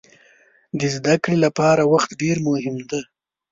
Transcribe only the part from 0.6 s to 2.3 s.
د زده کړې لپاره وخت